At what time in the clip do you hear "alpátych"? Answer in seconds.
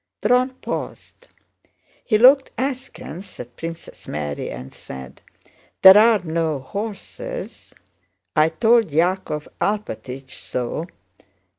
9.61-10.31